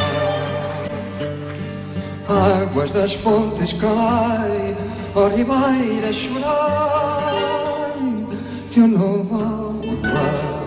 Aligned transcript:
Águas 2.62 2.90
das 2.90 3.14
fontes 3.14 3.72
cai, 3.74 4.76
ó 5.14 5.28
ribeira 5.28 6.12
chorai, 6.12 7.36
que 8.70 8.80
eu 8.80 8.88
não 8.88 9.24
vou 9.24 9.80
lá 10.02 10.58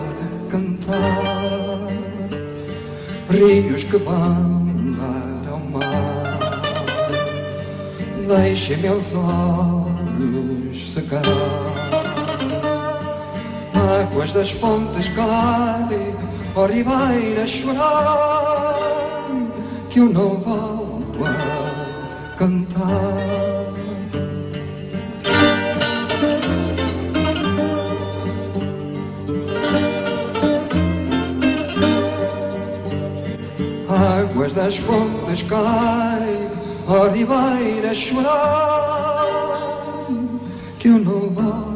cantar. 0.50 1.86
Rios 3.30 3.84
que 3.84 3.96
vão 3.96 4.66
dar 4.96 5.50
ao 5.50 5.60
mar, 5.60 6.60
deixem 8.26 8.76
meus 8.78 9.14
olhos 9.14 10.92
secar. 10.92 11.22
Águas 14.00 14.32
das 14.32 14.50
fontes 14.50 15.08
cai, 15.10 16.14
ó 16.56 16.64
ribeira 16.64 17.46
chorai, 17.46 17.82
que 19.90 20.00
eu 20.00 20.08
não 20.08 20.36
volto 20.38 21.18
a 21.26 22.36
cantar. 22.36 22.88
Águas 34.20 34.52
das 34.54 34.76
fontes 34.78 35.42
cai, 35.42 36.50
ó 36.88 37.08
ribeira 37.08 37.94
chorai, 37.94 38.32
que 40.78 40.88
eu 40.88 40.98
não 40.98 41.28
a 41.28 41.71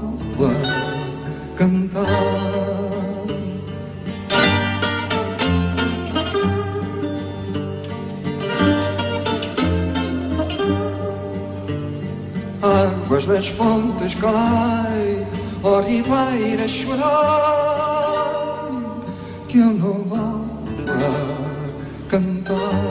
cantar. 1.57 2.07
Águas 12.63 13.27
das 13.27 13.49
fontes 13.49 14.15
cai, 14.17 15.27
ó 15.63 15.81
ribeira 15.81 16.69
chorai, 16.69 17.07
que 19.49 19.59
eu 19.59 19.73
não 19.73 20.05
a 20.15 20.45
cantar. 22.09 22.86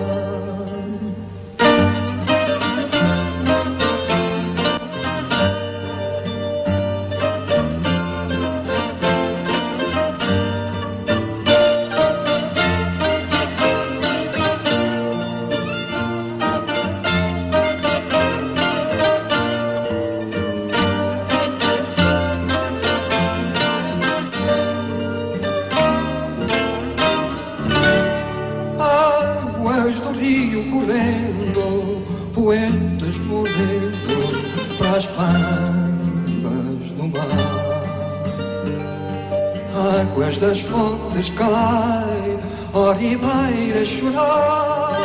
Águas 39.75 40.37
das 40.37 40.61
fontes 40.61 41.29
cai, 41.31 42.39
ó 42.73 42.93
ribeira 42.93 43.83
chorai, 43.83 45.01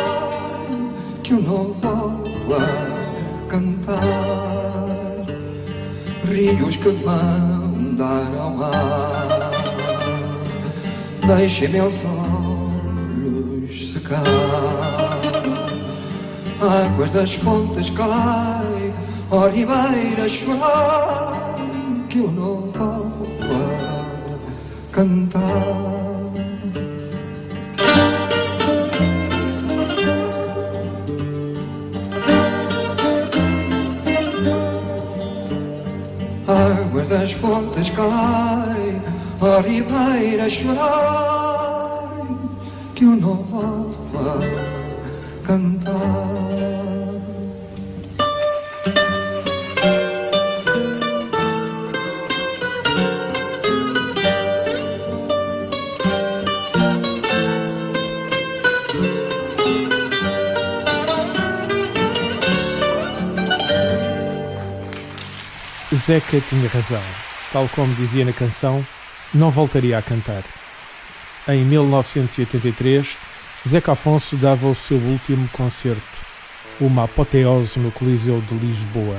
que 1.25 1.33
eu 1.33 1.43
não 1.43 1.75
vou 1.75 2.57
a 2.57 3.49
cantar. 3.49 4.01
Rios 6.25 6.77
que 6.77 6.91
vão 6.91 7.95
dar 7.97 8.31
ao 8.41 8.51
mar, 8.51 9.51
deixem 11.27 11.69
meus 11.71 12.05
olhos 12.05 13.93
secar. 13.93 14.23
Águas 16.61 17.11
das 17.11 17.35
fontes 17.35 17.91
cai, 17.91 18.95
ó 19.33 19.49
ribeira 19.49 20.29
chorai, 20.29 21.35
que 22.09 22.21
volto 22.21 22.81
a 22.81 23.10
cantar. 25.01 25.41
Águas 36.47 37.09
das 37.09 37.33
fontes 37.33 37.91
cai, 37.91 39.01
ó 39.41 39.61
ribeira 39.61 40.51
chorai, 40.51 40.77
que 42.95 43.05
volto 43.05 43.97
a 44.19 45.47
cantar. 45.47 46.30
Zeca 66.01 66.41
tinha 66.41 66.67
razão. 66.69 67.03
Tal 67.53 67.69
como 67.75 67.95
dizia 67.95 68.25
na 68.25 68.33
canção, 68.33 68.85
não 69.35 69.51
voltaria 69.51 69.99
a 69.99 70.03
cantar. 70.03 70.43
Em 71.47 71.63
1983, 71.63 73.19
Zeca 73.69 73.93
Afonso 73.93 74.35
dava 74.37 74.67
o 74.67 74.75
seu 74.75 74.97
último 74.97 75.47
concerto, 75.49 76.01
uma 76.81 77.05
apoteose 77.05 77.79
no 77.79 77.93
Coliseu 77.93 78.41
de 78.41 78.55
Lisboa. 78.55 79.19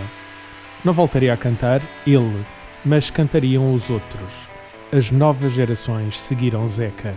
Não 0.84 0.92
voltaria 0.92 1.32
a 1.32 1.38
cantar 1.38 1.82
ele, 2.08 2.44
mas 2.84 3.12
cantariam 3.12 3.72
os 3.72 3.92
outros. 3.92 4.50
As 4.92 5.12
novas 5.12 5.54
gerações 5.54 6.20
seguiram 6.20 6.68
Zeca, 6.68 7.16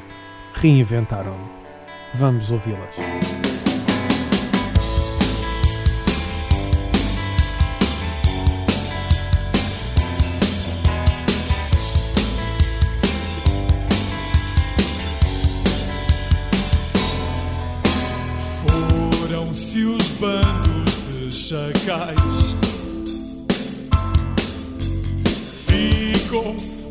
reinventaram-no. 0.53 1.51
Vamos 2.13 2.53
ouvi-las. 2.53 2.97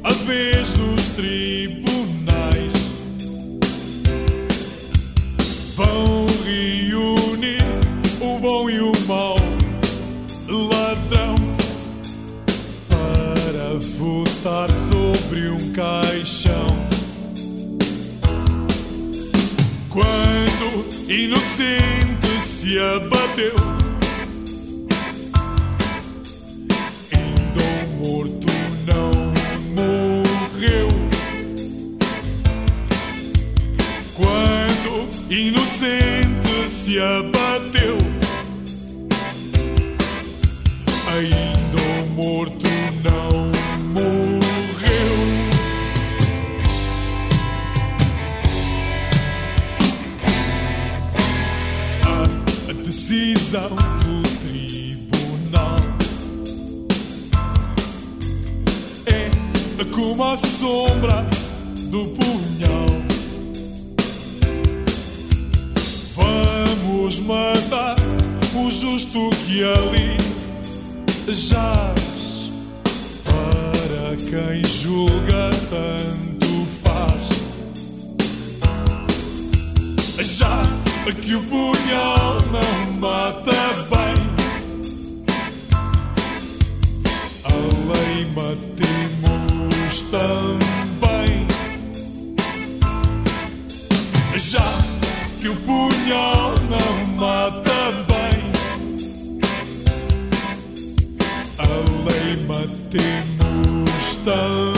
a 0.03 0.11
vez 0.11 0.73
dos 0.73 1.07
tribunais. 1.09 2.73
Vão 5.75 6.25
reunir 6.45 7.63
o 8.21 8.39
bom 8.39 8.69
e 8.69 8.79
o 8.79 8.91
mau, 9.07 9.37
ladrão, 10.47 11.35
para 12.89 13.79
votar 13.97 14.69
sobre 14.71 15.47
um 15.47 15.71
caixão. 15.71 16.67
Quando 19.89 20.85
inocente 21.09 22.27
se 22.45 22.77
abateu 22.77 23.72
como 59.95 60.23
a 60.23 60.37
sombra 60.37 61.25
do 61.89 62.05
punhal. 62.07 62.89
Vamos 66.15 67.19
matar 67.21 67.95
o 68.55 68.71
justo 68.71 69.29
que 69.45 69.63
ali 69.63 70.17
jaz. 71.27 72.51
Para 73.23 74.15
quem 74.17 74.63
julga, 74.65 75.51
tanto 75.69 76.67
faz. 76.83 77.23
Já 80.37 80.63
que 81.21 81.35
o 81.35 81.41
punhal 81.43 82.41
não 82.51 82.93
mata 82.99 83.51
bem, 83.89 84.15
a 87.43 87.53
lei 87.93 88.25
matemos 89.93 90.01
também. 90.03 91.47
Já 94.35 94.65
que 95.39 95.49
o 95.49 95.55
punhal 95.57 96.53
não 96.69 97.05
mata 97.15 97.91
bem, 98.07 98.51
a 101.59 101.67
lei 102.09 102.45
matemos 102.47 104.15
também. 104.25 104.72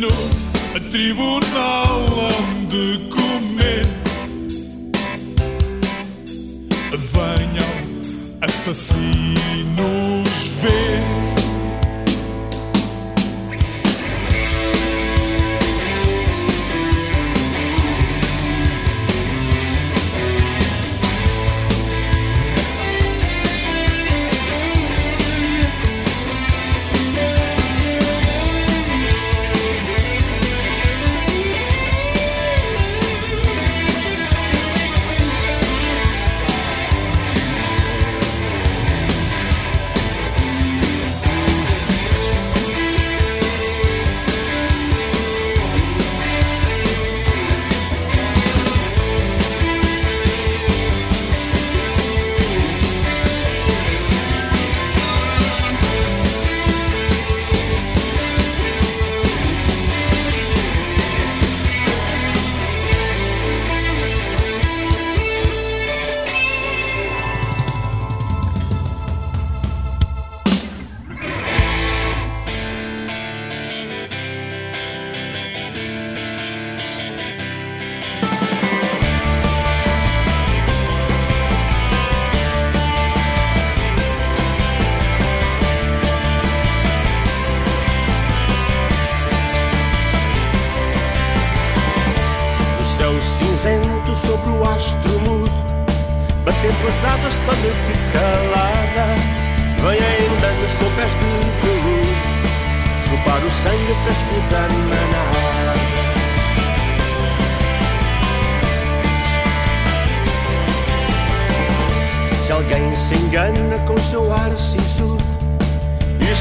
No 0.00 0.08
tribunal 0.90 2.06
hão 2.08 2.64
de 2.68 3.06
comer. 3.10 3.86
Venham 7.12 7.68
assassinos 8.40 9.39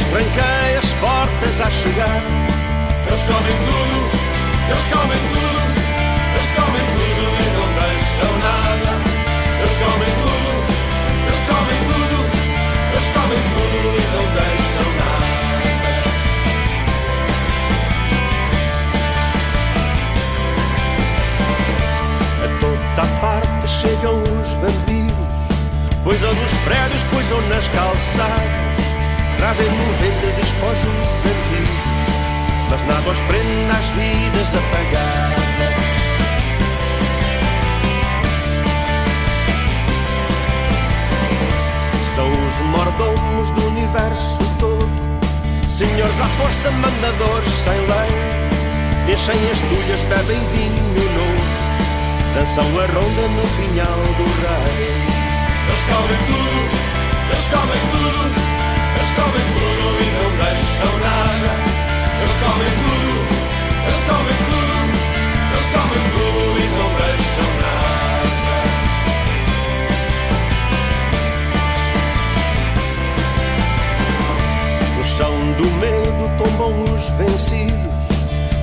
Tranquei 0.09 0.75
as 0.75 0.89
portas 0.99 1.61
a 1.61 1.69
chegar. 1.69 2.23
Eles 3.05 3.21
comem 3.21 3.57
tudo, 3.65 4.09
eles 4.65 4.83
comem 4.89 5.21
tudo, 5.33 5.61
eles 6.33 6.51
comem 6.57 6.85
tudo 6.97 7.23
e 7.39 7.47
não 7.53 7.67
deixam 7.77 8.33
nada. 8.39 8.91
Eles 9.59 9.75
comem 9.77 10.13
tudo, 10.23 10.49
eles 11.25 11.41
comem 11.45 11.79
tudo, 11.89 12.17
eles 12.91 13.07
comem 13.13 13.41
tudo 13.53 13.87
e 13.93 14.03
não 14.15 14.25
deixam 14.33 14.89
nada. 14.97 15.29
A 22.45 22.47
toda 22.59 23.05
parte 23.21 23.63
chegam 23.69 24.15
os 24.23 24.49
vampiros, 24.59 25.37
poisam 26.03 26.33
nos 26.33 26.53
prédios, 26.65 27.03
poisam 27.11 27.41
nas 27.47 27.67
calçadas. 27.67 28.68
Trazem 29.39 29.67
noventa 29.67 30.27
despojos 30.35 31.23
antigos 31.23 31.69
Mas 32.69 32.81
nada 32.87 33.09
os 33.09 33.19
prende 33.19 33.67
nas 33.69 33.85
vidas 33.95 34.53
apagadas. 34.53 35.79
São 42.15 42.29
os 42.29 42.55
mordomos 42.65 43.49
do 43.51 43.67
universo 43.67 44.39
todo 44.59 44.89
Senhores 45.69 46.19
à 46.19 46.25
força, 46.25 46.69
mandadores 46.71 47.53
sem 47.63 47.79
lei 47.79 49.13
Enchem 49.13 49.51
as 49.51 49.59
tulhas, 49.59 50.01
bebem 50.01 50.39
vinho 50.51 50.89
novo 51.15 51.59
Dançam 52.35 52.65
a 52.65 52.85
ronda 52.87 53.27
no 53.27 53.47
pinhal 53.55 53.99
do 54.17 54.25
rei. 54.41 55.19
Eles 55.65 55.83
comem 55.85 56.19
tudo, 56.27 56.59
eles 57.31 57.45
comem 57.49 57.81
tudo, 57.91 58.58
eles 58.99 59.11
comem 59.11 59.45
tudo 59.55 59.87
e 60.03 60.07
não 60.19 60.29
deixam 60.43 60.93
nada. 60.99 61.51
Eles 62.19 62.35
comem 62.43 62.71
tudo, 62.83 63.11
eles 63.87 64.01
comem 64.05 64.37
tudo, 64.49 64.93
eles 65.53 65.67
comem 65.71 66.03
tudo 66.15 66.59
e 66.59 66.67
não 66.75 66.89
deixam 66.99 67.49
nada. 67.63 68.27
No 74.97 75.03
chão 75.05 75.35
do 75.53 75.67
medo 75.79 76.23
tombam 76.37 76.73
os 76.83 77.03
vencidos 77.17 78.03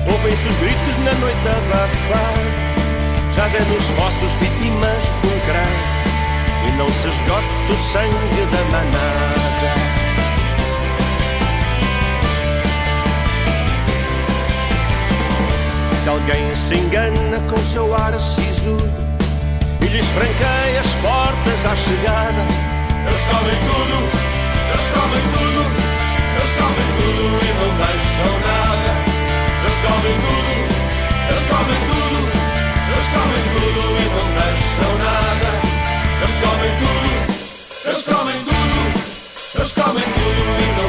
Ouvem-se 0.05 0.47
os 0.47 0.55
gritos 0.57 0.97
na 1.03 1.13
noite 1.13 1.47
abafada 1.47 2.67
Jazem 3.31 3.61
nos 3.61 3.85
fossos 3.95 4.31
vítimas 4.39 5.03
de 5.21 5.27
um 5.27 5.37
e 6.67 6.71
não 6.77 6.89
se 6.91 7.07
esgota 7.07 7.71
o 7.71 7.75
sangue 7.75 8.45
da 8.51 8.63
manada. 8.71 9.96
Se 16.07 16.11
alguém 16.11 16.55
se 16.55 16.73
engana 16.73 17.37
com 17.49 17.57
seu 17.57 17.93
ar 17.93 18.17
sisudo 18.17 18.89
e 19.81 19.87
lhes 19.87 20.05
franqueia 20.07 20.79
as 20.79 20.87
portas 21.01 21.65
à 21.65 21.75
chegada, 21.75 22.47
Eles 23.05 23.23
comem 23.25 23.57
tudo, 23.67 24.07
eles 24.71 24.87
comem 24.95 25.23
tudo, 25.35 25.67
eles 26.31 26.53
comem 26.55 26.87
tudo 26.95 27.27
e 27.43 27.51
não 27.59 27.71
deixam 27.75 28.35
nada. 28.39 28.91
Eles 29.59 29.77
comem 29.83 30.15
tudo, 30.23 30.53
eles 31.27 31.43
comem 31.51 31.79
tudo, 31.91 32.19
eles 32.87 33.07
comem 33.11 33.43
tudo 33.51 33.81
e 33.99 34.07
não 34.15 34.27
deixam 34.39 34.91
nada. 35.03 35.49
Eles 36.21 36.37
comem 36.39 36.71
tudo, 36.79 37.11
eles 37.83 38.03
comem 38.07 38.39
tudo, 38.47 38.79
eles 39.55 39.71
comem 39.73 40.07
tudo 40.15 40.41
e 40.55 40.81
não 40.81 40.86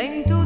em 0.00 0.22
todas 0.22 0.37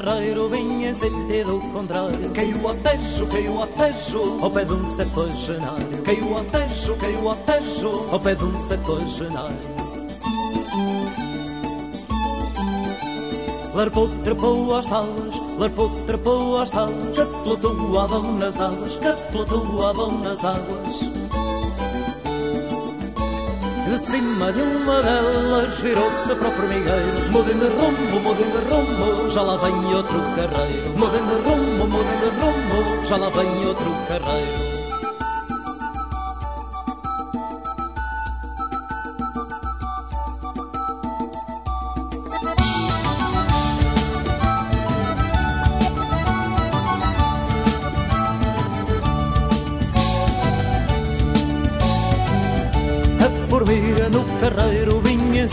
carreiro 0.00 0.48
vinha 0.48 0.90
em 0.90 0.94
sentido 0.94 1.60
contrário. 1.72 2.30
Caiu 2.30 2.68
ao 2.68 2.74
tejo, 2.74 3.26
caiu 3.26 3.60
ao 3.60 3.66
tejo 3.66 4.38
Ao 4.42 4.50
pé 4.50 4.64
de 4.64 4.72
um 4.72 4.84
sacogenário 4.96 6.02
Caiu 6.02 6.36
ao 6.36 6.44
tejo, 6.44 6.96
caiu 6.96 7.28
ao 7.28 7.36
tejo 7.36 8.08
Ao 8.10 8.20
pé 8.20 8.34
de 8.34 8.44
um 8.44 8.56
sacogenário 8.56 9.56
Larpou, 13.74 14.08
trepou 14.22 14.74
às 14.74 14.86
talas 14.86 15.36
Larpou, 15.58 15.90
trepou 16.06 16.58
às 16.58 16.70
talas 16.70 17.16
Que 17.16 17.24
flutuavam 17.42 18.32
nas 18.38 18.60
águas 18.60 18.96
Que 18.96 19.32
flutuavam 19.32 20.18
nas 20.20 20.44
águas 20.44 21.11
de 23.92 23.98
cima 23.98 24.50
de 24.52 24.62
uma 24.62 25.02
delas 25.02 25.80
virou-se 25.80 26.34
para 26.34 26.48
o 26.48 26.52
formigueiro. 26.52 27.30
Mudem 27.30 27.58
de 27.58 27.66
rumo, 27.66 28.20
mudem 28.22 28.50
de 28.50 28.56
rumo, 28.70 29.28
já 29.30 29.42
lá 29.42 29.56
vem 29.58 29.94
outro 29.94 30.18
carreiro. 30.34 30.96
Mudem 30.96 31.26
de 31.26 31.34
rumo, 31.46 31.86
mudem 31.86 32.18
de 32.20 32.28
rumo, 32.40 33.04
já 33.06 33.16
lá 33.18 33.28
vem 33.28 33.66
outro 33.66 33.92
carreiro 34.08 34.71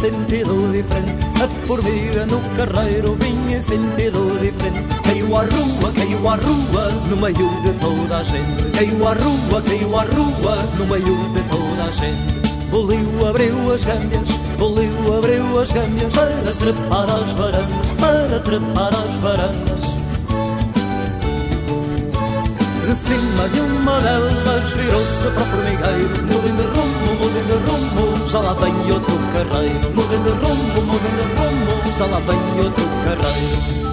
sentido 0.09 0.71
diferente. 0.71 1.23
A 1.41 1.47
formiga 1.67 2.25
no 2.25 2.39
carreiro 2.55 3.15
vinha 3.15 3.57
em 3.57 3.61
sentido 3.61 4.39
diferente. 4.39 4.87
Caiu 5.03 5.35
à 5.35 5.41
rua, 5.41 5.91
caiu 5.93 6.27
à 6.27 6.35
rua, 6.35 6.91
no 7.09 7.17
meio 7.17 7.49
de 7.61 7.73
toda 7.79 8.17
a 8.17 8.23
gente. 8.23 8.71
Caiu 8.73 9.07
à 9.07 9.13
rua, 9.13 9.61
caiu 9.61 9.95
à 9.95 10.03
rua, 10.03 10.57
no 10.77 10.85
meio 10.87 11.15
de 11.33 11.41
toda 11.49 11.83
a 11.83 11.91
gente. 11.91 12.49
Boliu 12.71 13.27
abriu 13.27 13.73
as 13.73 13.83
gâmbias, 13.83 14.29
boliu 14.59 15.17
abriu 15.17 15.59
as 15.59 15.71
gâmbias 15.71 16.13
Para 16.13 16.53
trepar 16.53 17.09
às 17.09 17.33
varandas, 17.33 17.91
para 17.99 18.39
trepar 18.41 18.93
às 18.93 19.17
varandas 19.17 19.88
De 22.89 22.95
cima 22.95 23.47
de 23.49 23.59
uma 23.59 24.01
delas 24.01 24.73
virou-se 24.73 25.29
para 25.35 25.43
o 25.43 25.45
formigueiro 25.45 26.23
Mudem 26.25 26.55
de 26.55 26.63
rumo, 26.63 27.13
mudem 27.19 27.43
de 27.43 27.53
rumo, 27.69 28.27
já 28.27 28.39
lá 28.39 28.53
vem 28.53 28.91
outro 28.91 29.15
carreiro. 29.31 29.93
Mudem 29.93 30.23
de 30.23 30.29
rumo, 30.29 30.81
mudem 30.87 31.11
de 31.15 31.21
rumo, 31.37 31.93
já 31.95 32.07
lá 32.07 32.17
vem 32.17 32.65
outro 32.65 32.83
carreiro. 33.05 33.88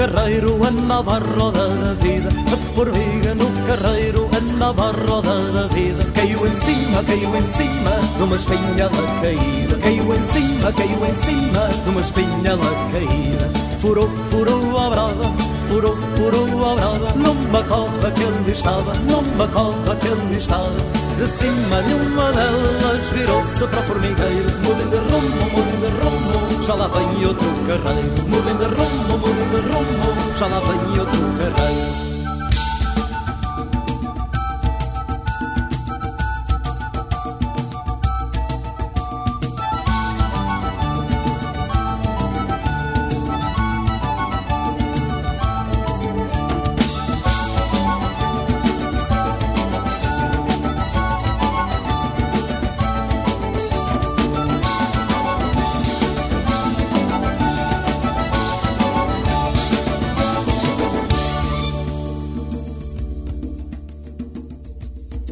Carreiro 0.00 0.58
andava 0.64 1.16
a 1.16 1.18
roda 1.18 1.68
da 1.68 1.92
vida. 1.92 2.30
A 2.50 2.74
formiga 2.74 3.34
no 3.34 3.46
carreiro 3.66 4.30
andava 4.34 4.88
a 4.88 4.92
roda 4.92 5.52
da 5.52 5.66
vida. 5.66 6.02
Caiu 6.14 6.46
em 6.46 6.54
cima, 6.54 7.04
caiu 7.04 7.36
em 7.36 7.44
cima 7.44 7.90
de 8.16 8.22
uma 8.22 8.36
espinhela 8.36 8.90
caída 9.20 9.76
Caiu 9.82 10.14
em 10.14 10.24
cima, 10.24 10.72
caiu 10.72 11.06
em 11.06 11.14
cima 11.14 11.68
de 11.84 11.90
uma 11.90 12.00
espinhela 12.00 12.70
caída 12.92 13.50
Furou, 13.78 14.08
furou 14.30 14.78
a 14.78 14.90
brava, 14.90 15.34
furou, 15.68 15.96
furou 16.16 16.70
a 16.70 16.74
brava 16.74 17.12
Numa 17.16 17.62
cova 17.64 18.10
que 18.10 18.22
ele 18.22 18.52
estava, 18.52 18.94
numa 18.94 19.48
cova 19.48 19.96
que 19.96 20.06
ele 20.06 20.36
estava 20.36 21.09
de 21.20 21.26
cima 21.26 21.82
de 21.82 21.92
uma 21.92 22.32
delas 22.32 23.10
virou-se 23.12 23.66
para 23.66 23.80
o 23.80 23.82
formigueiro 23.82 24.50
Mudem 24.64 24.88
de 24.88 24.96
rumo, 24.96 25.50
mudem 25.52 25.80
de 25.80 25.88
rumo, 26.00 26.62
já 26.62 26.74
lá 26.74 26.88
vem 26.88 27.26
outro 27.26 27.46
carreiro 27.66 28.22
Mudem 28.26 28.56
de 28.56 28.64
rumo, 28.64 29.18
mudem 29.18 29.48
de 29.50 29.60
rumo, 29.68 30.36
já 30.36 30.46
lá 30.46 30.60
vem 30.60 30.98
outro 30.98 31.20
carreiro 31.36 32.19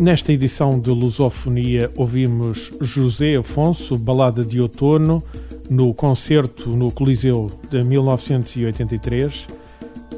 Nesta 0.09 0.33
edição 0.33 0.81
de 0.81 0.89
Lusofonia 0.89 1.91
ouvimos 1.95 2.71
José 2.81 3.37
Afonso, 3.37 3.99
Balada 3.99 4.43
de 4.43 4.59
Outono, 4.59 5.23
no 5.69 5.93
concerto 5.93 6.71
no 6.71 6.91
Coliseu 6.91 7.51
de 7.71 7.83
1983. 7.83 9.47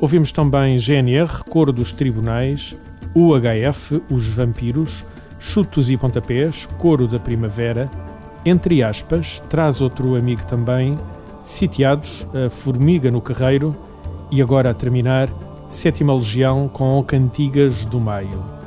Ouvimos 0.01 0.31
também 0.31 0.79
GNR, 0.79 1.43
Coro 1.51 1.73
dos 1.73 1.91
Tribunais, 1.91 2.73
UHF, 3.17 4.01
Os 4.09 4.29
Vampiros, 4.29 5.05
Chutos 5.41 5.91
e 5.91 5.97
Pontapés, 5.97 6.69
Coro 6.79 7.09
da 7.09 7.19
Primavera, 7.19 7.91
entre 8.45 8.85
aspas, 8.85 9.43
traz 9.51 9.81
outro 9.81 10.15
amigo 10.15 10.47
também, 10.47 10.97
Sitiados, 11.43 12.29
a 12.33 12.49
Formiga 12.49 13.11
no 13.11 13.21
Carreiro 13.21 13.77
e 14.31 14.41
agora 14.41 14.71
a 14.71 14.75
terminar, 14.75 15.29
Sétima 15.69 16.15
Legião 16.15 16.69
com 16.69 17.03
Cantigas 17.03 17.85
do 17.85 17.99
Maio. 17.99 18.60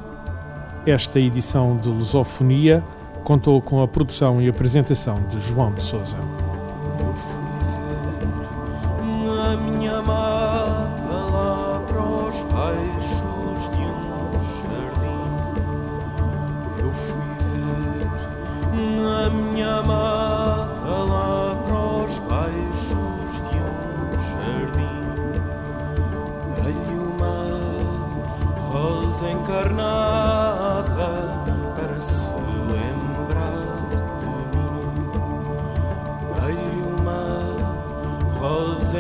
Esta 0.86 1.18
edição 1.18 1.78
de 1.78 1.88
Lusofonia 1.88 2.84
contou 3.24 3.62
com 3.62 3.82
a 3.82 3.88
produção 3.88 4.42
e 4.42 4.50
apresentação 4.50 5.16
de 5.30 5.40
João 5.40 5.74
de 5.74 5.82
Souza. 5.82 6.18
Minha 9.66 10.02
mata 10.02 10.33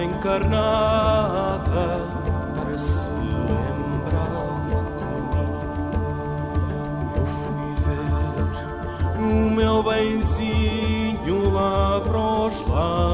encarnada 0.01 1.87
para 2.55 2.77
se 2.77 3.07
lembrar 3.49 4.29
de 4.97 5.05
mim. 5.35 5.51
Eu 7.15 7.25
fui 7.25 7.73
ver 7.85 9.19
o 9.19 9.51
meu 9.51 9.83
benzinho 9.83 11.53
lá 11.53 12.01
para 12.01 12.17
os 12.17 12.67
lados 12.67 13.12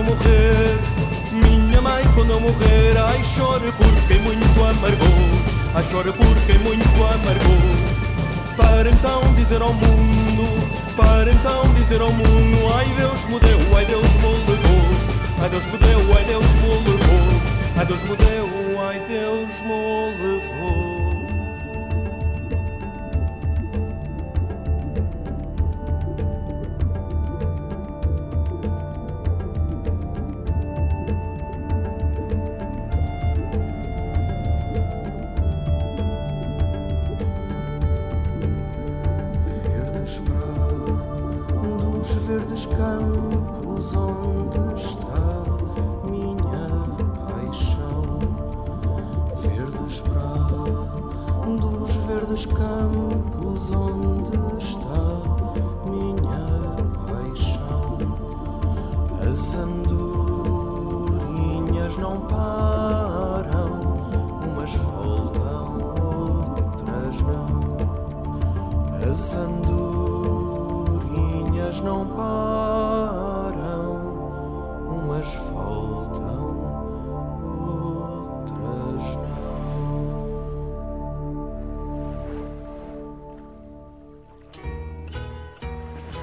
eu 0.00 0.04
morrer, 0.04 0.78
minha 1.32 1.82
mãe, 1.82 2.02
quando 2.14 2.30
eu 2.30 2.40
morrer, 2.40 2.96
ai 2.96 3.22
chore 3.22 3.70
por 3.72 4.08
quem 4.08 4.20
muito 4.20 4.64
amargou, 4.64 5.28
ai 5.74 5.84
chore 5.84 6.12
por 6.12 6.36
quem 6.46 6.58
muito 6.58 6.88
amargou. 7.04 7.60
Para 8.56 8.88
então 8.90 9.20
dizer 9.34 9.60
ao 9.60 9.72
mundo, 9.72 10.46
para 10.96 11.30
então 11.30 11.68
dizer 11.74 12.00
ao 12.00 12.12
mundo, 12.12 12.72
ai 12.74 12.86
Deus 12.96 13.24
me 13.26 13.40
deu, 13.40 13.76
ai 13.76 13.84
Deus 13.84 14.12
me 14.14 14.28
levou, 14.48 14.86
ai 15.42 15.50
Deus 15.50 15.64
me 15.66 15.78
deu, 15.78 16.16
ai 16.16 16.24
Deus 16.24 16.46
me 16.46 16.68
levou, 16.90 17.20
ai 17.76 17.86
Deus 17.86 18.02
me 18.02 18.16
deu, 18.16 18.80
ai 18.82 19.00
Deus 19.06 19.50
me 19.66 20.24
levou. 20.24 20.99